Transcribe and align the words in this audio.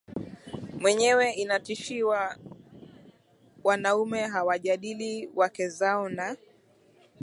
mwenyewe 0.79 1.29
inatishiwa 1.31 2.37
Wanaume 3.63 4.21
hawajadili 4.27 5.29
wake 5.35 5.69
zao 5.69 6.09
na 6.09 6.37